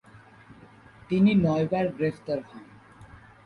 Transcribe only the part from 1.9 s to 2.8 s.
গ্রেফতার হন।